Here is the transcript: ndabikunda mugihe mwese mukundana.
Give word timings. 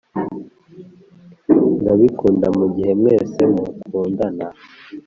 ndabikunda 1.81 2.47
mugihe 2.57 2.91
mwese 2.99 3.41
mukundana. 3.53 4.45